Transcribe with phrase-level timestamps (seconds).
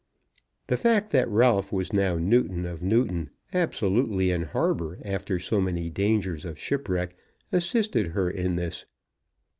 [0.65, 5.91] The fact that Ralph was now Newton of Newton, absolutely in harbour after so many
[5.91, 7.15] dangers of shipwreck,
[7.53, 8.85] assisted her in this.